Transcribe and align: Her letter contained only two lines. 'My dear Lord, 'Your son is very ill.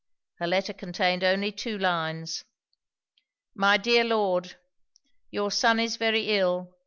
Her 0.39 0.47
letter 0.47 0.73
contained 0.73 1.23
only 1.23 1.51
two 1.51 1.77
lines. 1.77 2.43
'My 3.53 3.77
dear 3.77 4.03
Lord, 4.03 4.55
'Your 5.29 5.51
son 5.51 5.79
is 5.79 5.95
very 5.97 6.35
ill. 6.39 6.73